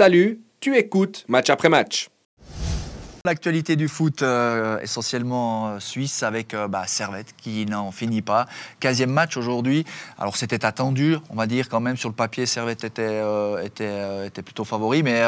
Salut, 0.00 0.40
tu 0.60 0.78
écoutes 0.78 1.26
match 1.28 1.50
après 1.50 1.68
match. 1.68 2.08
L'actualité 3.26 3.76
du 3.76 3.86
foot 3.86 4.22
euh, 4.22 4.80
essentiellement 4.80 5.68
euh, 5.68 5.78
suisse 5.78 6.22
avec 6.22 6.54
euh, 6.54 6.68
bah, 6.68 6.84
Servette 6.86 7.34
qui 7.36 7.66
n'en 7.66 7.92
finit 7.92 8.22
pas. 8.22 8.46
15e 8.80 9.04
match 9.04 9.36
aujourd'hui. 9.36 9.84
Alors 10.18 10.38
c'était 10.38 10.64
attendu, 10.64 11.18
on 11.28 11.34
va 11.34 11.46
dire 11.46 11.68
quand 11.68 11.80
même 11.80 11.98
sur 11.98 12.08
le 12.08 12.14
papier 12.14 12.46
Servette 12.46 12.82
était, 12.82 13.22
était, 13.62 14.26
était 14.28 14.40
plutôt 14.40 14.64
favori. 14.64 15.02
Mais 15.02 15.22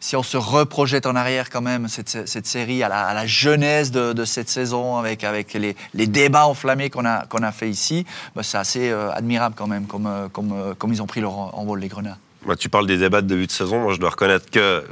si 0.00 0.16
on 0.16 0.24
se 0.24 0.36
reprojette 0.36 1.06
en 1.06 1.14
arrière 1.14 1.48
quand 1.48 1.62
même 1.62 1.86
cette, 1.86 2.26
cette 2.26 2.46
série 2.48 2.82
à 2.82 2.88
la, 2.88 3.06
à 3.06 3.26
genèse 3.26 3.92
de, 3.92 4.12
de, 4.12 4.24
cette 4.24 4.48
saison 4.48 4.96
avec, 4.96 5.22
avec 5.22 5.52
les, 5.52 5.76
les 5.94 6.08
débats 6.08 6.48
enflammés 6.48 6.90
qu'on 6.90 7.04
a, 7.04 7.26
qu'on 7.26 7.44
a 7.44 7.52
fait 7.52 7.70
ici, 7.70 8.04
bah, 8.34 8.42
c'est 8.42 8.58
assez 8.58 8.90
admirable 8.90 9.54
quand 9.56 9.68
même 9.68 9.86
comme, 9.86 10.28
comme, 10.32 10.74
comme 10.76 10.92
ils 10.92 11.00
ont 11.00 11.06
pris 11.06 11.20
leur 11.20 11.56
envol 11.56 11.78
les 11.78 11.86
Grenats 11.86 12.18
tu 12.54 12.68
parles 12.68 12.86
des 12.86 12.98
débats 12.98 13.22
de 13.22 13.26
début 13.26 13.46
de 13.46 13.50
saison. 13.50 13.80
Moi, 13.80 13.94
je 13.94 13.98
dois 13.98 14.10
reconnaître 14.10 14.48
que 14.50 14.84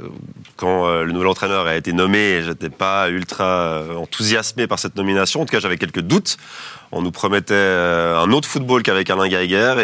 quand 0.57 0.87
euh, 0.87 1.03
le 1.03 1.13
nouvel 1.13 1.27
entraîneur 1.27 1.67
a 1.67 1.75
été 1.75 1.93
nommé, 1.93 2.41
j'étais 2.43 2.69
pas 2.69 3.09
ultra 3.09 3.45
euh, 3.45 3.95
enthousiasmé 3.95 4.67
par 4.67 4.79
cette 4.79 4.95
nomination. 4.95 5.41
En 5.41 5.45
tout 5.45 5.51
cas, 5.51 5.59
j'avais 5.59 5.77
quelques 5.77 6.01
doutes. 6.01 6.37
On 6.97 7.01
nous 7.01 7.11
promettait 7.11 7.53
euh, 7.53 8.17
un 8.17 8.31
autre 8.31 8.47
football 8.47 8.81
qu'avec 8.81 9.09
Alain 9.09 9.27
Geiger. 9.27 9.75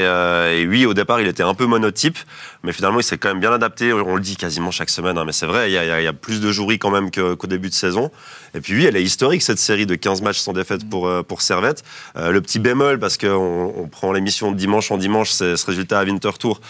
Et, 0.54 0.66
oui, 0.66 0.86
au 0.86 0.94
départ, 0.94 1.20
il 1.20 1.28
était 1.28 1.44
un 1.44 1.54
peu 1.54 1.66
monotype. 1.66 2.18
Mais 2.64 2.72
finalement, 2.72 3.02
il 3.02 3.04
s'est 3.04 3.18
quand 3.18 3.28
même 3.28 3.42
bien 3.42 3.52
adapté. 3.52 3.92
On 3.92 4.16
le 4.16 4.22
dit 4.22 4.38
quasiment 4.38 4.72
chaque 4.72 4.90
semaine. 4.90 5.18
Hein, 5.18 5.26
mais 5.26 5.34
c'est 5.34 5.46
vrai, 5.46 5.70
il 5.70 5.74
y, 5.74 6.08
a, 6.08 6.14
plus 6.14 6.40
de 6.40 6.50
joueries 6.54 6.80
quand 6.80 6.90
même 6.90 7.12
qu'au 7.12 7.48
début 7.48 7.68
de 7.68 7.74
saison. 7.74 8.12
Et 8.54 8.62
puis 8.62 8.76
oui, 8.76 8.86
elle 8.86 8.96
est 8.96 9.04
historique, 9.04 9.42
cette 9.42 9.60
série 9.60 9.86
de 9.86 9.96
15 9.96 10.22
matchs 10.22 10.40
sans 10.40 10.54
défaite 10.54 10.90
pour, 10.90 11.10
pour 11.26 11.42
Servette. 11.42 11.84
le 12.16 12.40
petit 12.40 12.60
bémol, 12.60 12.98
parce 12.98 13.18
qu'on 13.18 13.74
on 13.76 13.88
prend 13.90 14.14
l'émission 14.14 14.52
de 14.52 14.58
dimanche 14.58 14.90
en 14.92 14.98
dimanche, 14.98 15.32
c'est 15.32 15.58
ce 15.58 15.66
résultat 15.66 16.00
à 16.00 16.04
Winterthur 16.06 16.62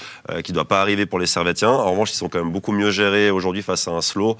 qui 0.43 0.53
doit 0.53 0.65
pas 0.65 0.81
arriver 0.81 1.05
pour 1.05 1.19
les 1.19 1.27
Servettiens. 1.27 1.69
En 1.69 1.91
revanche, 1.91 2.11
ils 2.13 2.17
sont 2.17 2.29
quand 2.29 2.39
même 2.39 2.51
beaucoup 2.51 2.71
mieux 2.71 2.89
gérés 2.89 3.29
aujourd'hui 3.29 3.61
face 3.61 3.87
à 3.87 3.91
un 3.91 4.01
slow 4.01 4.37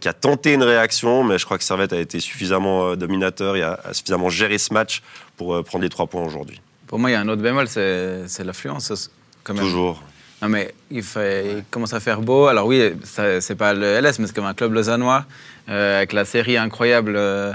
qui 0.00 0.08
a 0.08 0.12
tenté 0.12 0.52
une 0.52 0.62
réaction. 0.62 1.24
Mais 1.24 1.38
je 1.38 1.46
crois 1.46 1.56
que 1.56 1.64
Servette 1.64 1.94
a 1.94 2.00
été 2.00 2.20
suffisamment 2.20 2.96
dominateur 2.96 3.56
et 3.56 3.62
a 3.62 3.78
suffisamment 3.92 4.28
géré 4.28 4.58
ce 4.58 4.74
match 4.74 5.02
pour 5.38 5.54
euh, 5.54 5.62
prendre 5.62 5.84
les 5.84 5.88
trois 5.88 6.06
points 6.06 6.22
aujourd'hui. 6.22 6.60
Pour 6.86 6.98
moi, 6.98 7.08
il 7.08 7.14
y 7.14 7.16
a 7.16 7.20
un 7.20 7.28
autre 7.28 7.40
bémol, 7.40 7.66
c'est 7.68 8.44
l'affluence. 8.44 9.10
Toujours. 9.44 10.02
Non, 10.42 10.48
mais 10.48 10.74
il, 10.90 11.02
fait, 11.02 11.64
commence 11.70 11.94
à 11.94 12.00
faire 12.00 12.20
beau. 12.20 12.46
Alors 12.46 12.66
oui, 12.66 12.92
c'est 13.04 13.54
pas 13.54 13.72
le 13.72 14.00
LS, 14.00 14.18
mais 14.18 14.26
c'est 14.26 14.34
comme 14.34 14.44
un 14.44 14.54
club 14.54 14.74
lausannois, 14.74 15.24
euh, 15.68 15.98
avec 15.98 16.12
la 16.12 16.24
série 16.24 16.56
incroyable 16.56 17.14
euh, 17.16 17.52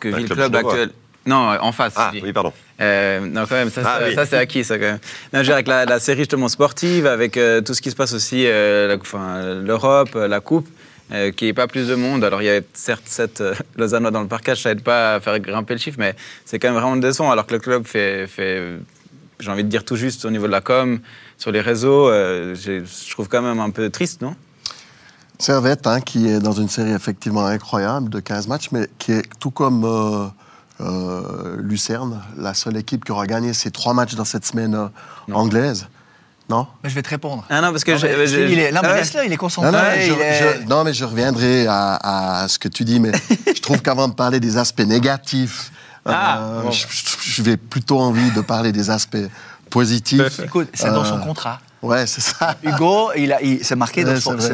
que 0.00 0.08
vit 0.08 0.22
le 0.22 0.28
club, 0.28 0.56
actuel. 0.56 0.90
Non, 1.26 1.56
en 1.60 1.72
face. 1.72 1.94
Ah, 1.96 2.12
oui, 2.14 2.32
pardon. 2.32 2.52
non, 2.78 3.46
quand 3.46 3.56
même, 3.56 3.70
ça, 3.70 3.82
ah, 3.84 4.14
ça, 4.14 4.26
c'est 4.26 4.38
acquis, 4.38 4.64
ça, 4.64 4.78
quand 4.78 4.84
même. 4.84 4.98
Non, 5.32 5.42
je 5.42 5.52
avec 5.52 5.66
la, 5.66 5.98
série 5.98 6.20
justement 6.20 6.48
sportive, 6.48 7.06
avec 7.06 7.38
tout 7.64 7.74
ce 7.74 7.82
qui 7.82 7.90
se 7.90 7.96
passe 7.96 8.14
aussi, 8.14 8.44
l'Europe, 8.44 10.14
la 10.14 10.40
Coupe. 10.40 10.68
Euh, 11.12 11.30
qui 11.30 11.44
n'y 11.44 11.50
ait 11.50 11.54
pas 11.54 11.68
plus 11.68 11.86
de 11.86 11.94
monde. 11.94 12.24
Alors, 12.24 12.42
il 12.42 12.46
y 12.46 12.50
a 12.50 12.60
certes 12.72 13.04
7 13.06 13.40
euh, 13.40 13.54
Lausannois 13.76 14.10
dans 14.10 14.22
le 14.22 14.26
parcage, 14.26 14.62
ça 14.62 14.70
n'aide 14.70 14.82
pas 14.82 15.14
à 15.14 15.20
faire 15.20 15.38
grimper 15.38 15.74
le 15.74 15.78
chiffre, 15.78 15.98
mais 16.00 16.16
c'est 16.44 16.58
quand 16.58 16.68
même 16.68 16.80
vraiment 16.80 16.96
décevant. 16.96 17.30
Alors 17.30 17.46
que 17.46 17.54
le 17.54 17.60
club 17.60 17.86
fait, 17.86 18.26
fait 18.26 18.78
j'ai 19.38 19.50
envie 19.50 19.62
de 19.62 19.68
dire 19.68 19.84
tout 19.84 19.94
juste 19.94 20.24
au 20.24 20.30
niveau 20.30 20.46
de 20.46 20.52
la 20.52 20.60
com, 20.60 20.98
sur 21.38 21.52
les 21.52 21.60
réseaux, 21.60 22.08
euh, 22.08 22.56
je 22.56 23.10
trouve 23.10 23.28
quand 23.28 23.42
même 23.42 23.60
un 23.60 23.70
peu 23.70 23.88
triste, 23.88 24.20
non? 24.20 24.34
Servette, 25.38 25.86
hein, 25.86 26.00
qui 26.00 26.28
est 26.28 26.40
dans 26.40 26.52
une 26.52 26.68
série 26.68 26.92
effectivement 26.92 27.44
incroyable 27.44 28.08
de 28.08 28.20
15 28.20 28.48
matchs, 28.48 28.70
mais 28.72 28.88
qui 28.98 29.12
est 29.12 29.28
tout 29.38 29.50
comme 29.50 30.32
Lucerne, 31.58 32.22
la 32.38 32.54
seule 32.54 32.78
équipe 32.78 33.04
qui 33.04 33.12
aura 33.12 33.26
gagné 33.26 33.52
ces 33.52 33.70
trois 33.70 33.92
matchs 33.92 34.14
dans 34.14 34.24
cette 34.24 34.46
semaine 34.46 34.90
anglaise. 35.30 35.88
Non? 36.48 36.66
Mais 36.82 36.90
Je 36.90 36.94
vais 36.94 37.02
te 37.02 37.08
répondre. 37.08 37.44
Ah 37.50 37.60
non, 37.60 37.70
parce 37.72 37.82
que. 37.82 37.96
je, 37.96 38.06
il 38.06 38.58
est, 38.58 38.70
non, 38.70 38.80
mais 38.82 38.88
ah 38.90 38.96
laisse-le, 38.96 39.24
il 39.24 39.32
est 39.32 39.36
concentré. 39.36 39.72
Non, 40.68 40.84
mais 40.84 40.94
je 40.94 41.04
reviendrai 41.04 41.66
à, 41.68 42.46
ce 42.48 42.58
que 42.58 42.68
tu 42.68 42.84
dis, 42.84 43.00
mais 43.00 43.12
je 43.46 43.60
trouve 43.60 43.82
qu'avant 43.82 44.08
de 44.08 44.14
parler 44.14 44.38
des 44.38 44.56
aspects 44.56 44.80
négatifs, 44.80 45.72
ah, 46.04 46.38
euh, 46.38 46.70
je, 46.70 47.42
vais 47.42 47.56
plutôt 47.56 47.98
envie 47.98 48.30
de 48.30 48.40
parler 48.40 48.70
des 48.70 48.90
aspects 48.90 49.16
positifs. 49.70 50.40
Écoute, 50.40 50.68
c'est 50.74 50.92
dans 50.92 51.04
son 51.04 51.18
euh, 51.18 51.24
contrat. 51.24 51.58
Ouais, 51.82 52.06
c'est 52.06 52.20
ça. 52.20 52.56
Hugo, 52.62 53.10
il 53.16 53.32
a, 53.32 53.42
il, 53.42 53.64
c'est 53.64 53.76
marqué, 53.76 54.04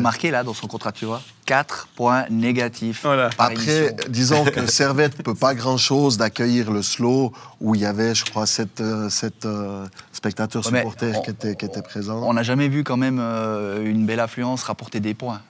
marqué 0.00 0.30
là 0.30 0.42
dans 0.42 0.54
son 0.54 0.66
contrat, 0.66 0.92
tu 0.92 1.04
vois. 1.04 1.22
4 1.46 1.88
points 1.94 2.24
négatifs. 2.30 3.04
Après, 3.38 3.94
disons 4.08 4.44
que 4.44 4.66
Servette 4.70 5.18
ne 5.18 5.22
peut 5.22 5.34
pas 5.34 5.54
grand-chose 5.54 6.16
d'accueillir 6.16 6.70
le 6.70 6.82
slow 6.82 7.32
où 7.60 7.74
il 7.74 7.80
y 7.80 7.86
avait, 7.86 8.14
je 8.14 8.24
crois, 8.24 8.46
7, 8.46 8.80
euh, 8.80 9.08
euh, 9.44 9.86
spectateurs 10.12 10.64
supporters 10.64 11.22
qui, 11.22 11.30
étaient, 11.30 11.56
qui, 11.56 11.64
étaient, 11.64 11.82
présents. 11.82 12.22
On 12.24 12.34
n'a 12.34 12.42
jamais 12.42 12.68
vu 12.68 12.84
quand 12.84 12.96
même 12.96 13.18
euh, 13.20 13.84
une 13.84 14.06
belle 14.06 14.20
affluence 14.20 14.62
rapporter 14.64 15.00
des 15.00 15.14
points. 15.14 15.40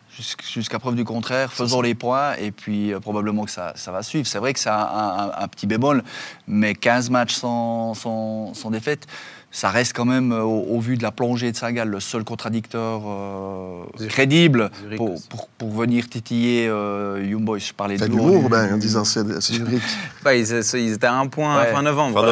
Jusqu'à 0.52 0.78
preuve 0.78 0.94
du 0.94 1.04
contraire, 1.04 1.50
faisons 1.50 1.80
les 1.80 1.94
points 1.94 2.34
et 2.34 2.50
puis 2.50 2.92
probablement 3.00 3.46
que 3.46 3.50
ça, 3.50 3.72
ça, 3.76 3.92
va 3.92 4.02
suivre. 4.02 4.26
C'est 4.26 4.38
vrai 4.38 4.52
que 4.52 4.60
c'est 4.60 4.68
un, 4.68 5.32
un, 5.38 5.48
petit 5.48 5.66
bémol, 5.66 6.04
mais 6.46 6.74
15 6.74 7.08
matchs 7.08 7.32
sans, 7.32 7.94
sans, 7.94 8.52
sans 8.52 8.70
défaite 8.70 9.06
ça 9.52 9.68
reste 9.68 9.92
quand 9.94 10.06
même, 10.06 10.32
euh, 10.32 10.42
au, 10.42 10.80
vu 10.80 10.96
de 10.96 11.02
la 11.02 11.12
plongée 11.12 11.52
de 11.52 11.56
Sagal, 11.56 11.86
le 11.86 12.00
seul 12.00 12.24
contradicteur 12.24 13.02
euh, 13.06 13.84
crédible 14.08 14.70
pour, 14.96 15.20
pour, 15.58 15.70
venir 15.70 16.08
titiller 16.08 16.66
euh, 16.68 17.22
Young 17.22 17.44
Boys. 17.44 17.58
Je 17.58 17.72
parlais 17.74 17.98
de 17.98 18.06
l'humour, 18.06 18.48
ben, 18.48 18.72
en 18.72 18.78
disant 18.78 19.04
c'est 19.04 19.40
Zurich. 19.40 19.82
bah, 20.24 20.34
ils, 20.34 20.46
ils, 20.74 20.92
étaient 20.94 21.06
à 21.06 21.14
un 21.14 21.26
point 21.26 21.62
fin 21.66 21.82
novembre. 21.82 22.24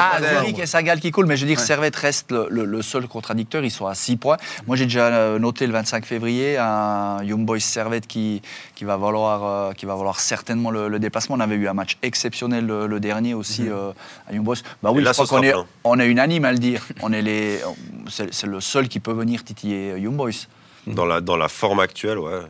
ah, 0.00 0.40
Zurich 0.40 0.58
et 0.58 0.66
Sagal 0.66 1.00
qui 1.00 1.10
coulent, 1.10 1.26
mais 1.26 1.36
je 1.36 1.42
veux 1.42 1.48
dire, 1.48 1.60
Servette 1.60 1.96
reste 1.96 2.32
le, 2.32 2.80
seul 2.80 3.06
contradicteur, 3.08 3.62
ils 3.62 3.70
sont 3.70 3.86
à 3.86 3.94
6 3.94 4.16
points. 4.16 4.38
Moi, 4.66 4.76
j'ai 4.76 4.84
déjà 4.84 5.38
noté 5.38 5.66
le 5.66 5.74
25 5.74 6.06
février 6.06 6.56
un 6.56 7.22
Young 7.24 7.44
Boys 7.44 7.60
Servette 7.60 8.06
qui, 8.06 8.40
qui, 8.74 8.84
va, 8.84 8.96
valoir, 8.96 9.74
qui 9.74 9.84
va 9.84 9.94
valoir 9.94 10.20
certainement 10.20 10.70
le, 10.70 10.98
déplacement. 10.98 11.36
On 11.36 11.40
avait 11.40 11.56
eu 11.56 11.68
un 11.68 11.74
match 11.74 11.98
exceptionnel 12.02 12.66
le, 12.66 13.00
dernier 13.00 13.34
aussi 13.34 13.64
mhm. 13.64 13.92
à 14.28 14.32
Young 14.32 14.44
Boys. 14.44 14.56
Bah 14.82 14.90
oui, 14.92 15.04
je 15.04 15.10
crois 15.12 15.26
qu'on 15.26 15.98
est, 15.98 16.05
est 16.06 16.10
unanime 16.10 16.44
à 16.44 16.52
le 16.52 16.58
dire. 16.58 16.86
On 17.02 17.12
est 17.12 17.22
les, 17.22 17.60
c'est, 18.08 18.44
le 18.44 18.60
seul 18.60 18.88
qui 18.88 19.00
peut 19.00 19.12
venir 19.12 19.44
titiller 19.44 19.98
Young 19.98 20.16
Boys. 20.16 20.46
Dans 20.86 21.04
la, 21.04 21.20
dans 21.20 21.36
la 21.36 21.48
forme 21.48 21.80
actuelle, 21.80 22.18
ouais, 22.18 22.42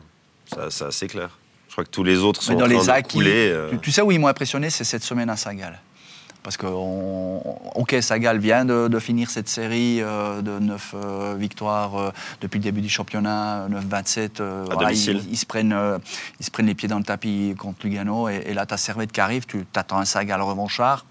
c'est 0.71 0.84
assez 0.84 1.06
clair. 1.06 1.31
Je 1.69 1.72
crois 1.72 1.84
que 1.84 1.91
tous 1.91 2.05
les 2.05 2.19
autres 2.19 2.43
sont 2.43 2.55
dans 2.55 2.65
en 2.65 2.69
train 2.69 2.78
les 2.78 2.91
acquis, 2.91 3.19
de 3.19 3.25
couler. 3.25 3.50
Euh. 3.50 3.77
Tu, 3.83 3.93
sais 3.93 4.03
où 4.03 4.11
ils 4.11 4.19
m'ont 4.19 4.28
impressionné, 4.28 4.71
c'est 4.71 4.84
cette 4.84 5.03
semaine 5.03 5.28
à 5.31 5.37
Sagal. 5.37 5.81
Parce 6.43 6.56
que, 6.56 6.67
ok, 6.67 7.97
Sagal 8.00 8.39
vient 8.39 8.65
de, 8.65 8.99
finir 9.00 9.31
cette 9.31 9.49
série 9.49 10.00
euh, 10.00 10.43
de 10.43 10.61
9 10.61 10.94
euh, 10.94 11.34
victoires 11.37 12.12
depuis 12.41 12.59
le 12.59 12.62
début 12.62 12.81
du 12.81 12.88
championnat, 12.88 13.67
9-27. 13.69 14.43
ils, 14.91 15.28
ils, 15.33 15.37
se 15.37 15.44
prennent, 15.44 15.77
ils 16.38 16.47
se 16.47 16.50
prennent 16.53 16.67
les 16.67 16.75
pieds 16.75 16.88
dans 16.88 16.99
le 16.99 17.05
tapis 17.05 17.55
contre 17.59 17.84
Lugano. 17.84 18.28
Et, 18.28 18.44
et 18.47 18.55
là, 18.55 18.65
tu 18.65 18.75
as 18.75 18.77
Servette 18.77 19.11
qui 19.11 19.21
arrive, 19.21 19.44
tu 19.47 19.67
attends 19.75 19.99
un 19.99 20.05
Sagal 20.05 20.41
revanchard 20.41 21.05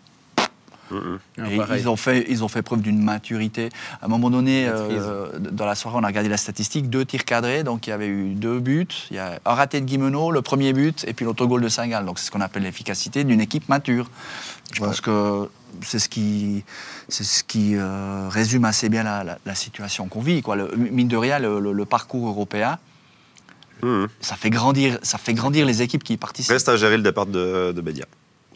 ils, 0.92 1.90
ont 1.90 1.96
fait, 1.96 2.26
ils 2.30 2.44
ont 2.44 2.48
fait 2.48 2.62
preuve 2.62 2.82
d'une 2.82 3.02
maturité. 3.02 3.70
À 4.02 4.06
un 4.06 4.08
moment 4.08 4.30
donné, 4.30 4.68
euh, 4.68 5.28
dans 5.40 5.66
la 5.66 5.76
soirée, 5.76 5.98
on 6.00 6.04
a 6.04 6.08
regardé 6.08 6.30
la 6.30 6.38
statistique, 6.38 6.90
deux 6.90 7.06
tirs 7.06 7.26
cadrés, 7.26 7.64
donc 7.64 7.88
il 7.88 7.90
y 7.90 7.94
avait 7.94 8.08
eu 8.08 8.34
deux 8.34 8.60
buts. 8.60 8.88
Il 9.10 9.18
y 9.18 9.20
a 9.20 9.40
un 9.46 9.54
raté 9.54 9.82
de 9.82 9.86
Guimeno, 9.86 10.32
le 10.32 10.42
premier 10.42 10.74
but, 10.74 11.06
et 11.08 11.14
puis 11.14 11.26
l'autogol 11.26 11.62
de 11.62 11.70
Saint-Gall. 11.70 12.06
Donc 12.06 12.20
c'est 12.20 12.26
ce 12.26 12.32
qu'on 12.32 12.42
appelle 12.42 12.64
l'efficacité 12.64 13.24
d'une 13.24 13.42
équipe 13.42 13.68
mature. 13.70 14.10
Je 14.74 14.80
pense 14.80 15.02
que 15.02 15.50
c'est 15.82 16.00
ce 16.00 16.10
qui, 16.10 16.64
c'est 17.10 17.24
ce 17.24 17.44
qui 17.44 17.76
euh, 17.76 18.28
résume 18.30 18.66
assez 18.66 18.90
bien 18.90 19.04
la, 19.04 19.56
situation 19.56 20.08
qu'on 20.08 20.22
vit. 20.22 20.42
Quoi. 20.42 20.56
Le, 20.56 20.72
mine 20.76 21.08
de 21.08 21.18
rien, 21.18 21.40
le, 21.40 21.86
parcours 21.86 22.28
européen, 22.28 22.78
ça, 24.20 24.36
fait 24.36 24.50
grandir, 24.50 24.98
ça 25.04 25.18
fait 25.18 25.34
grandir 25.34 25.66
les 25.66 25.82
équipes 25.82 26.04
qui 26.04 26.14
y 26.14 26.18
participent. 26.18 26.52
Reste 26.52 26.70
à 26.70 26.78
gérer 26.78 26.98
le 26.98 27.04
départ 27.04 27.28
de, 27.28 27.72
de 27.72 27.82
Bédia. 27.82 28.06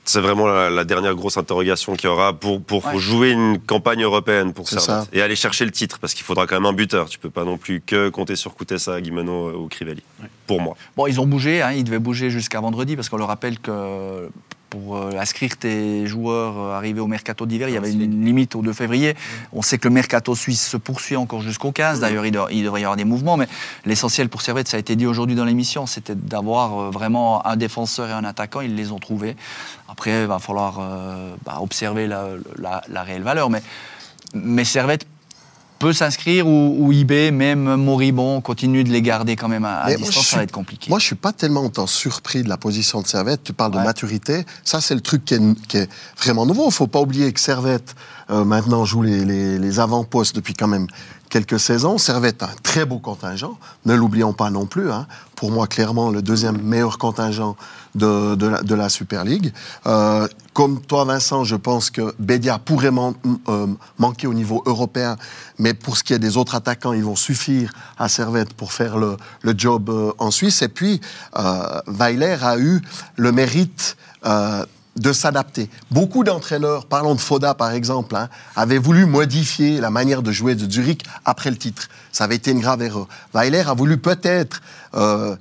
C'est 0.10 0.22
vraiment 0.22 0.48
la, 0.48 0.84
dernière 0.86 1.14
grosse 1.14 1.38
interrogation 1.38 1.94
qu'il 1.94 2.10
y 2.10 2.12
aura 2.12 2.34
pour, 2.34 2.64
pour 2.64 2.98
jouer 2.98 3.30
une 3.30 3.60
campagne 3.60 4.02
européenne 4.02 4.54
pour 4.54 4.68
Servette 4.68 5.08
et 5.14 5.22
aller 5.22 5.36
chercher 5.36 5.66
le 5.66 5.72
titre 5.72 6.00
parce 6.00 6.16
qu'il 6.16 6.24
faudra 6.24 6.48
quand 6.48 6.56
même 6.56 6.66
un 6.66 6.74
buteur. 6.74 7.10
Tu 7.10 7.20
peux 7.20 7.30
pas 7.30 7.44
non 7.44 7.58
plus 7.58 7.80
que 7.80 8.10
compter 8.10 8.36
sur 8.36 8.56
Koutessa, 8.56 9.00
Guimeno 9.02 9.52
ou 9.52 9.68
Crivelli. 9.68 10.02
Pour 10.48 10.62
moi. 10.62 10.76
Bon, 10.98 11.06
ils 11.06 11.22
ont 11.22 11.28
bougé, 11.28 11.62
hein, 11.62 11.74
ils 11.74 11.84
devaient 11.84 12.00
bouger 12.00 12.32
jusqu'à 12.32 12.60
vendredi 12.60 12.96
parce 12.96 13.08
qu'on 13.08 13.18
le 13.18 13.24
rappelle 13.24 13.60
que 13.60 14.32
pour 14.70 14.98
euh, 14.98 15.12
inscrire 15.18 15.58
tes 15.58 16.06
joueurs 16.06 16.58
euh, 16.58 16.78
arrivés 16.78 17.00
au 17.00 17.08
mercato 17.08 17.46
d'hiver, 17.46 17.70
il 17.70 17.74
y 17.74 17.78
avait 17.78 17.92
une 17.92 18.24
limite 18.24 18.56
au 18.56 18.62
2 18.62 18.74
février. 18.74 19.16
On 19.54 19.62
sait 19.62 19.78
que 19.78 19.88
le 19.88 19.94
mercato 19.94 20.36
suisse 20.36 20.66
se 20.66 20.78
poursuit 20.78 21.16
encore 21.16 21.42
jusqu'au 21.42 21.72
15. 21.72 22.00
D'ailleurs, 22.00 22.26
il, 22.26 22.32
devrait 22.32 22.82
y 22.82 22.84
avoir 22.84 22.96
des 22.96 23.06
mouvements. 23.06 23.38
Mais 23.38 23.48
l'essentiel 23.86 24.30
pour 24.30 24.42
Servette, 24.42 24.68
ça 24.68 24.78
a 24.78 24.80
été 24.80 24.96
dit 24.96 25.06
aujourd'hui 25.06 25.36
dans 25.36 25.46
l'émission, 25.46 25.86
c'était 25.86 26.16
d'avoir 26.16 26.80
euh, 26.80 26.90
vraiment 26.90 27.46
un 27.46 27.56
défenseur 27.56 28.10
et 28.10 28.14
un 28.14 28.24
attaquant. 28.24 28.62
Ils 28.62 28.76
les 28.76 28.92
ont 28.92 29.00
trouvés. 29.00 29.36
Après, 29.88 30.22
il 30.22 30.28
va 30.28 30.40
falloir 30.40 30.80
bah, 31.46 31.58
observer 31.62 32.08
la, 32.08 33.04
réelle 33.04 33.24
valeur. 33.24 33.50
Mais, 33.50 33.64
mais 34.36 34.64
Servette 34.64 35.06
peut 35.80 35.94
s'inscrire 35.94 36.48
ou, 36.48 36.92
eBay, 36.92 37.32
même 37.32 37.76
Moribond, 37.76 38.42
continue 38.42 38.84
de 38.84 38.90
les 38.90 39.02
garder 39.02 39.36
quand 39.36 39.48
même 39.48 39.66
à, 39.66 39.94
distance, 39.96 40.28
ça 40.28 40.38
va 40.38 40.44
être 40.44 40.52
compliqué. 40.52 40.90
Moi, 40.90 41.00
je 41.00 41.06
suis 41.06 41.16
pas 41.16 41.32
tellement 41.32 41.64
autant 41.64 41.88
surpris 41.88 42.44
de 42.44 42.50
la 42.50 42.58
position 42.58 43.02
de 43.02 43.08
Servette. 43.08 43.44
Tu 43.44 43.54
parles 43.54 43.72
de 43.72 43.78
maturité. 43.78 44.46
Ça, 44.64 44.82
c'est 44.82 44.96
le 44.96 45.02
truc 45.02 45.26
qui 45.26 45.36
est, 45.36 45.90
vraiment 46.18 46.46
nouveau. 46.46 46.68
Il 46.68 46.74
faut 46.74 46.88
pas 46.88 47.00
oublier 47.00 47.32
que 47.32 47.40
Servette, 47.40 47.96
euh, 48.30 48.44
maintenant, 48.44 48.86
joue 48.86 49.02
les, 49.02 49.26
les 49.58 49.80
avant-postes 49.80 50.36
depuis 50.36 50.54
quand 50.54 50.68
même 50.68 50.88
quelques 51.30 51.60
saisons. 51.60 51.98
Servette 51.98 52.44
a 52.44 52.48
un 52.48 52.56
très 52.64 52.86
beau 52.86 53.00
contingent, 53.00 53.58
ne 53.86 53.94
l'oublions 53.94 54.34
pas 54.34 54.50
non 54.50 54.66
plus. 54.66 54.92
Hein. 54.92 55.08
Pour 55.36 55.52
moi, 55.52 55.68
clairement, 55.68 56.10
le 56.10 56.22
deuxième 56.22 56.62
meilleur 56.62 56.98
contingent 56.98 57.56
de, 57.96 58.36
de, 58.36 58.76
la, 58.76 58.90
Super 58.90 59.24
League. 59.24 59.54
Euh, 59.86 60.28
comme 60.54 60.82
toi, 60.82 61.06
Vincent, 61.06 61.44
je 61.44 61.56
pense 61.56 61.90
que 61.90 62.14
Bédia 62.20 62.60
pourrait 62.60 62.92
euh, 62.92 63.68
manquer 63.98 64.28
au 64.28 64.34
niveau 64.34 64.62
européen, 64.66 65.16
mais 65.58 65.74
pour 65.74 65.96
ce 65.96 66.04
qui 66.04 66.14
est 66.14 66.20
des 66.20 66.38
autres 66.38 66.56
attaquants, 66.56 66.94
ils 66.94 67.04
vont 67.04 67.16
suffire 67.16 67.72
à 67.98 68.10
Servette 68.10 68.54
pour 68.54 68.74
faire 68.74 68.98
le, 68.98 69.16
le 69.42 69.54
job 69.58 69.90
euh, 69.90 70.12
en 70.18 70.32
Suisse. 70.32 70.62
Et 70.62 70.68
puis, 70.68 71.00
Weiler 71.88 72.38
a 72.42 72.58
eu 72.58 72.82
le 73.16 73.32
mérite 73.32 73.96
de 74.96 75.14
s'adapter. 75.14 75.70
Beaucoup 75.92 76.24
d'entraîneurs, 76.24 76.86
parlons 76.86 77.16
de 77.16 77.20
Foda 77.20 77.54
par 77.54 77.72
exemple, 77.72 78.16
hein, 78.16 78.30
avaient 78.56 78.78
voulu 78.78 79.06
modifier 79.06 79.80
la 79.80 79.90
manière 79.90 80.22
de 80.22 80.32
jouer 80.32 80.56
de 80.56 80.70
Zurich 80.70 81.04
après 81.26 81.50
le 81.50 81.58
titre. 81.58 81.88
Ça 82.12 82.26
avait 82.26 82.36
été 82.36 82.52
une 82.52 82.60
grave 82.60 82.82
erreur. 82.82 83.08
Weiler 83.34 83.64
a 83.68 83.74
voulu 83.74 83.98
peut-être 83.98 84.62
euh, 84.96 85.36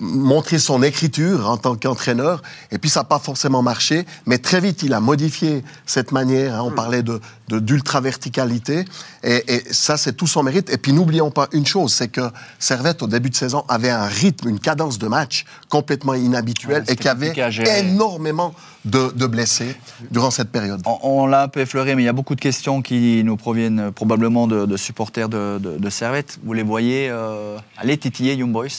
montrer 0.00 0.58
son 0.58 0.82
écriture 0.82 1.48
en 1.48 1.58
tant 1.58 1.76
qu'entraîneur, 1.76 2.42
et 2.70 2.78
puis 2.78 2.88
ça 2.88 3.00
n'a 3.00 3.04
pas 3.04 3.18
forcément 3.18 3.62
marché, 3.62 4.06
mais 4.24 4.38
très 4.38 4.60
vite 4.60 4.82
il 4.82 4.94
a 4.94 5.00
modifié 5.00 5.62
cette 5.84 6.12
manière, 6.12 6.54
hein. 6.54 6.62
on 6.64 6.70
hmm. 6.70 6.74
parlait 6.74 7.02
de, 7.02 7.20
d'ultra-verticalité, 7.48 8.86
et, 9.22 9.62
ça 9.70 9.96
c'est 9.96 10.14
tout 10.14 10.26
son 10.26 10.42
mérite. 10.42 10.70
Et 10.70 10.78
puis 10.78 10.92
n'oublions 10.92 11.30
pas 11.30 11.48
une 11.52 11.66
chose, 11.66 11.92
c'est 11.92 12.08
que 12.08 12.30
Servette 12.58 13.02
au 13.02 13.06
début 13.06 13.28
de 13.28 13.34
saison 13.34 13.64
avait 13.68 13.90
un 13.90 14.06
rythme, 14.06 14.48
une 14.48 14.60
cadence 14.60 14.98
de 14.98 15.08
match 15.08 15.44
complètement 15.68 16.14
inhabituelle, 16.14 16.84
et 16.88 16.96
qui 16.96 17.08
avait 17.08 17.34
énormément 17.80 18.54
de, 18.84 19.26
blessés 19.26 19.76
durant 20.10 20.30
cette 20.30 20.50
période. 20.50 20.80
On, 21.02 21.26
l'a 21.26 21.42
un 21.42 21.48
peu 21.48 21.60
effleuré, 21.60 21.94
mais 21.94 22.02
il 22.02 22.06
y 22.06 22.08
a 22.08 22.14
beaucoup 22.14 22.34
de 22.34 22.40
questions 22.40 22.80
qui 22.80 23.22
nous 23.24 23.36
proviennent 23.36 23.92
probablement 23.92 24.46
de, 24.46 24.76
supporters 24.76 25.28
de, 25.28 25.90
Servette. 25.90 26.38
Vous 26.44 26.52
les 26.52 26.62
voyez 26.62 27.08
euh, 27.10 27.58
aller 27.76 27.98
titiller 27.98 28.34
Young 28.36 28.52
Boys 28.52 28.69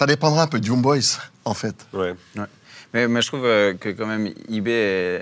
Ça 0.00 0.06
dépendra 0.06 0.44
un 0.44 0.46
peu 0.46 0.58
de 0.58 0.66
Young 0.66 0.80
Boys, 0.80 1.18
en 1.44 1.52
fait. 1.52 1.86
Ouais. 1.92 2.14
Mais, 2.94 3.20
je 3.20 3.26
trouve 3.26 3.44
euh, 3.44 3.74
que 3.74 3.90
quand 3.90 4.06
même, 4.06 4.32
IB 4.48 4.70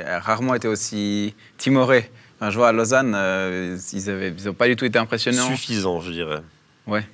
a 0.06 0.20
rarement 0.20 0.54
été 0.54 0.68
aussi 0.68 1.34
timoré. 1.56 2.08
je 2.40 2.54
vois 2.56 2.68
à 2.68 2.72
Lausanne, 2.72 3.12
euh, 3.16 3.76
ils 3.92 4.44
n'ont 4.44 4.54
pas 4.54 4.68
du 4.68 4.76
tout 4.76 4.84
été 4.84 4.96
impressionnants. 4.96 5.48
Suffisant, 5.48 6.00
je 6.00 6.12
dirais. 6.12 6.42
Ouais. 6.86 7.04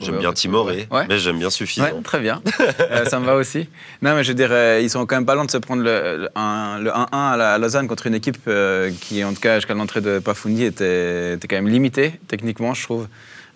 J'aime 0.00 0.18
bien 0.18 0.32
Timoré, 0.32 0.86
mais 1.08 1.18
j'aime 1.18 1.38
bien 1.38 1.50
suffisant. 1.50 2.02
très 2.02 2.20
bien, 2.20 2.40
euh, 2.80 3.04
ça 3.04 3.18
me 3.18 3.26
va 3.26 3.34
aussi. 3.34 3.68
Non, 4.00 4.14
mais 4.14 4.24
je 4.24 4.32
dirais, 4.32 4.84
ils 4.84 4.90
sont 4.90 5.04
quand 5.06 5.16
même 5.16 5.26
pas 5.26 5.34
loin 5.34 5.44
de 5.44 5.50
se 5.50 5.58
prendre 5.58 5.82
le 5.82 6.28
1-1 6.36 7.08
à, 7.12 7.58
Lausanne 7.58 7.88
contre 7.88 8.06
une 8.06 8.14
équipe 8.14 8.38
euh, 8.46 8.90
qui, 9.00 9.24
en 9.24 9.32
tout 9.32 9.40
cas, 9.40 9.56
jusqu'à 9.56 9.74
l'entrée 9.74 10.00
de 10.00 10.18
Pafundi, 10.18 10.64
était, 10.64 11.34
était, 11.34 11.48
quand 11.48 11.56
même 11.56 11.68
limitée, 11.68 12.20
techniquement, 12.28 12.74
je 12.74 12.82
trouve. 12.82 13.08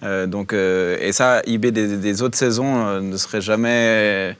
Euh, 0.02 0.26
donc, 0.26 0.52
et 0.52 1.12
ça, 1.12 1.42
IB 1.46 1.66
des, 1.66 1.96
des 1.96 2.22
autres 2.22 2.36
saisons 2.36 3.00
ne 3.00 3.16
serait 3.16 3.40
jamais 3.40 3.68
euh, 3.70 4.32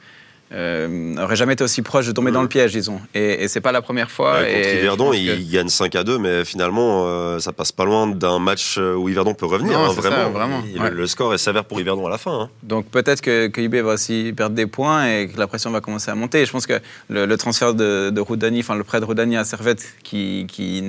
n'aurait 0.51 1.37
jamais 1.37 1.55
été 1.55 1.65
aussi 1.65 1.83
proche 1.83 2.07
de 2.07 2.13
tomber 2.13 2.31
dans 2.31 2.43
le 2.43 2.49
piège, 2.49 2.73
disons. 2.73 3.01
Et, 3.15 3.45
et 3.45 3.49
c'est 3.49 3.61
pas 3.61 3.73
la 3.73 3.83
première 3.83 4.11
fois. 4.11 4.39
contre 4.39 4.75
Yverdon, 4.75 5.13
il, 5.13 5.51
gagne 5.51 5.69
5 5.69 5.95
à 5.95 6.05
2, 6.05 6.19
mais 6.19 6.45
finalement, 6.45 7.05
euh, 7.07 7.39
ça 7.39 7.53
passe 7.53 7.73
pas 7.73 7.85
loin 7.85 8.07
d'un 8.07 8.39
match 8.39 8.79
où 8.79 9.09
Yverdon 9.09 9.35
peut 9.35 9.47
revenir. 9.47 9.79
Hein, 9.79 9.93
vraiment. 9.93 10.31
vraiment. 10.31 10.63
Le 10.91 11.07
score 11.07 11.35
est 11.35 11.39
sévère 11.39 11.65
pour 11.65 11.81
Yverdon 11.81 12.07
à 12.07 12.11
la 12.11 12.19
fin. 12.19 12.43
Hein. 12.43 12.51
Donc 12.63 12.87
peut-être 12.87 13.21
que, 13.21 13.49
que, 13.49 13.61
IB 13.61 13.77
va 13.77 13.95
aussi 13.95 14.33
perdre 14.37 14.55
des 14.55 14.67
points 14.67 15.07
et 15.07 15.29
que 15.29 15.39
la 15.39 15.47
pression 15.47 15.71
va 15.71 15.81
commencer 15.81 16.11
à 16.11 16.15
monter. 16.15 16.43
Et 16.43 16.47
je 16.47 16.53
pense 16.53 16.67
que 16.67 16.81
le, 17.09 17.37
transfert 17.37 17.75
de, 17.75 18.11
de 18.11 18.21
Roudani, 18.21 18.61
enfin 18.61 18.77
le 18.77 18.85
prêt 18.85 19.01
de 19.01 19.05
Roudani 19.05 19.37
à 19.37 19.45
Servette 19.45 19.85
qui, 20.03 20.47
qui 20.49 20.83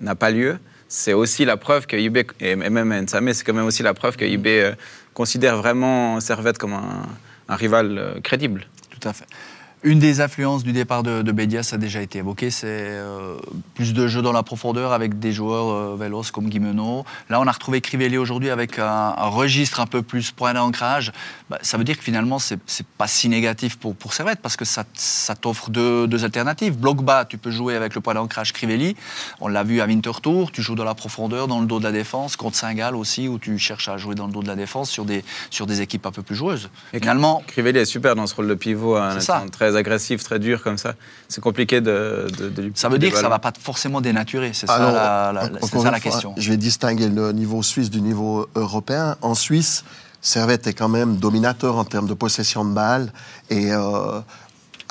n'a 0.00 0.14
pas 0.14 0.30
lieu, 0.30 0.58
c'est 0.88 1.14
aussi 1.14 1.44
la 1.44 1.56
preuve 1.56 1.86
que 1.86 1.96
IB, 1.96 2.18
et 2.40 2.54
même 2.54 2.92
Nsame, 2.92 3.32
c'est 3.32 3.44
quand 3.44 3.54
même 3.54 3.64
aussi 3.64 3.82
la 3.82 3.94
preuve 3.94 4.16
que 4.16 4.24
IB 4.24 4.46
euh, 4.46 4.72
considère 5.14 5.56
vraiment 5.56 6.20
Servette 6.20 6.58
comme 6.58 6.74
un 6.74 7.06
un 7.48 7.56
rival 7.56 7.98
euh, 7.98 8.20
crédible. 8.20 8.66
Tout 8.90 9.08
à 9.08 9.12
fait. 9.12 9.26
Une 9.84 9.98
des 9.98 10.20
influences 10.20 10.62
du 10.62 10.70
départ 10.70 11.02
de, 11.02 11.22
de 11.22 11.32
Bédia, 11.32 11.64
ça 11.64 11.74
a 11.74 11.78
déjà 11.78 12.02
été 12.02 12.20
évoqué, 12.20 12.52
c'est 12.52 12.68
euh, 12.68 13.36
plus 13.74 13.92
de 13.92 14.06
jeux 14.06 14.22
dans 14.22 14.30
la 14.30 14.44
profondeur 14.44 14.92
avec 14.92 15.18
des 15.18 15.32
joueurs 15.32 15.70
euh, 15.70 15.96
véloces 15.98 16.30
comme 16.30 16.48
Guimeno. 16.48 17.04
Là, 17.28 17.40
on 17.40 17.48
a 17.48 17.50
retrouvé 17.50 17.80
Crivelli 17.80 18.16
aujourd'hui 18.16 18.50
avec 18.50 18.78
un, 18.78 19.10
registre 19.10 19.80
un 19.80 19.86
peu 19.86 20.02
plus 20.02 20.30
point 20.30 20.54
d'ancrage. 20.54 21.10
Bah, 21.50 21.58
ça 21.62 21.78
veut 21.78 21.84
dire 21.84 21.98
que 21.98 22.04
finalement, 22.04 22.38
c'est 22.38 22.60
pas 22.96 23.08
si 23.08 23.28
négatif 23.28 23.76
pour, 23.76 23.96
pour 23.96 24.12
Servette 24.12 24.38
parce 24.40 24.56
que 24.56 24.64
ça, 24.64 24.84
ça 24.94 25.34
t'offre 25.34 25.68
deux, 25.68 26.06
deux, 26.06 26.22
alternatives. 26.22 26.78
Bloc 26.78 27.02
bas, 27.02 27.24
tu 27.24 27.36
peux 27.36 27.50
jouer 27.50 27.74
avec 27.74 27.96
le 27.96 28.00
point 28.00 28.14
d'ancrage 28.14 28.52
Crivelli. 28.52 28.94
On 29.40 29.48
l'a 29.48 29.64
vu 29.64 29.80
à 29.80 29.86
Winterthur, 29.86 30.52
tu 30.52 30.62
joues 30.62 30.76
dans 30.76 30.84
la 30.84 30.94
profondeur, 30.94 31.48
dans 31.48 31.58
le 31.58 31.66
dos 31.66 31.80
de 31.80 31.84
la 31.84 31.92
défense. 31.92 32.36
Contre 32.36 32.56
Saint-Gall 32.56 32.94
aussi, 32.94 33.26
où 33.26 33.40
tu 33.40 33.58
cherches 33.58 33.88
à 33.88 33.96
jouer 33.96 34.14
dans 34.14 34.28
le 34.28 34.32
dos 34.32 34.44
de 34.44 34.48
la 34.48 34.54
défense 34.54 34.90
sur 34.90 35.04
des, 35.04 35.24
sur 35.50 35.66
des 35.66 35.80
équipes 35.80 36.06
un 36.06 36.12
peu 36.12 36.22
plus 36.22 36.36
joueuses. 36.36 36.70
Et 36.92 37.00
finalement, 37.00 37.42
Crivelli 37.48 37.80
est 37.80 37.84
super 37.84 38.14
dans 38.14 38.28
ce 38.28 38.36
rôle 38.36 38.46
de 38.46 38.54
pivot. 38.54 38.94
Hein, 38.94 39.18
très 39.72 39.78
agressif, 39.78 40.22
très 40.22 40.38
dur 40.38 40.62
comme 40.62 40.78
ça, 40.78 40.94
c'est 41.28 41.40
compliqué 41.40 41.80
de, 41.80 42.26
de, 42.38 42.72
Ça 42.74 42.88
veut 42.88 42.98
dire 42.98 43.10
que 43.10 43.16
ça 43.16 43.24
ne 43.24 43.28
va 43.28 43.38
pas 43.38 43.52
forcément 43.58 44.00
dénaturer, 44.00 44.52
c'est 44.52 44.66
ça, 44.66 45.32
la, 45.32 46.00
question. 46.00 46.34
Je 46.36 46.50
vais 46.50 46.56
distinguer 46.56 47.08
le 47.08 47.32
niveau 47.32 47.62
suisse 47.62 47.90
du 47.90 48.00
niveau 48.00 48.48
européen. 48.54 49.16
En 49.22 49.34
Suisse, 49.34 49.84
Servette 50.20 50.66
est 50.66 50.74
quand 50.74 50.88
même 50.88 51.16
dominateur 51.16 51.76
en 51.76 51.84
termes 51.84 52.06
de 52.06 52.14
possession 52.14 52.64
de 52.64 52.72
balles 52.72 53.12
et 53.50 53.72
euh, 53.72 54.20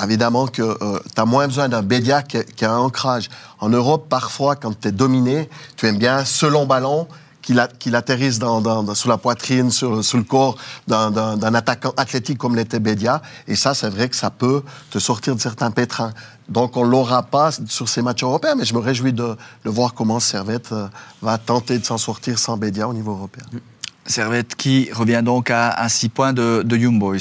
évidemment 0.04 0.48
que 0.48 0.62
euh, 0.62 1.00
tu 1.16 1.22
as 1.22 1.25
moins 1.25 1.48
besoin 1.48 1.69
d'un 1.69 1.81
Bédia 1.81 2.22
qui, 2.22 2.44
qui, 2.56 2.66
a 2.66 2.72
un 2.72 2.80
ancrage. 2.80 3.30
En 3.60 3.69
Europe, 3.69 4.07
parfois, 4.10 4.56
quand 4.56 4.80
tu 4.80 4.88
es 4.89 4.92
dominé, 4.92 5.50
tu 5.78 5.88
aimes 5.88 5.98
bien 5.98 6.25
ce 6.25 6.45
long 6.45 6.66
ballon 6.66 7.07
qu'il 7.41 7.95
atterrisse 7.95 8.39
sous 8.93 9.09
la 9.09 9.17
poitrine, 9.17 9.71
sur, 9.71 9.95
le 9.95 10.23
corps 10.23 10.57
d'un 10.88 11.53
attaquant 11.53 11.93
athlétique 11.97 12.38
comme 12.38 12.55
l'était 12.55 12.79
Bédia. 12.79 13.21
Et 13.47 13.55
ça, 13.55 13.73
c'est 13.73 13.89
vrai 13.89 14.09
que 14.09 14.15
ça 14.15 14.29
peut 14.29 14.63
te 14.89 14.99
sortir 14.99 15.35
de 15.35 15.41
certains 15.41 15.71
pétrins. 15.71 16.13
Donc, 16.49 16.75
on 16.75 16.85
ne 16.85 16.91
l'aura 16.91 17.23
pas 17.23 17.51
sur 17.67 17.88
ces 17.88 18.01
matchs 18.01 18.23
européens, 18.23 18.55
mais 18.55 18.65
je 18.65 18.73
me 18.73 18.79
réjouis 18.79 19.13
de, 19.13 19.38
voir 19.63 19.93
comment 19.93 20.19
Servette 20.19 20.71
euh, 20.73 20.88
va 21.21 21.38
tenter 21.38 21.79
de 21.79 21.85
s'en 21.85 21.97
sortir 21.97 22.38
sans 22.39 22.57
Bédia 22.57 22.89
au 22.89 22.93
niveau 22.93 23.13
européen. 23.13 23.44
Servette 24.05 24.55
qui 24.55 24.91
revient 24.91 25.21
donc 25.23 25.49
à, 25.49 25.69
à 25.69 25.87
6 25.87 26.09
points 26.09 26.33
de, 26.33 26.63
de 26.65 26.77
Young 26.77 26.99
Boys. 26.99 27.19